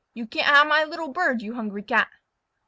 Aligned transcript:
You 0.15 0.25
can't 0.25 0.47
have 0.47 0.65
my 0.65 0.83
little 0.83 1.09
bird, 1.09 1.43
you 1.43 1.53
hungry 1.53 1.83
Cat." 1.83 2.07